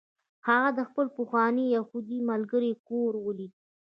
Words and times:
هغه 0.47 0.69
د 0.77 0.79
خپل 0.89 1.07
پخواني 1.17 1.65
یهودي 1.75 2.19
ملګري 2.31 2.73
کور 2.87 3.11
ولید 3.25 3.53